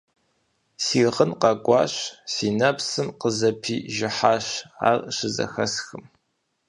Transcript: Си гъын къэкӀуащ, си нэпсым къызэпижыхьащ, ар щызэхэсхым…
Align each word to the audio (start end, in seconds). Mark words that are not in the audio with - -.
Си 0.83 0.99
гъын 1.13 1.31
къэкӀуащ, 1.41 1.93
си 2.33 2.47
нэпсым 2.59 3.07
къызэпижыхьащ, 3.19 4.45
ар 4.89 4.99
щызэхэсхым… 5.15 6.03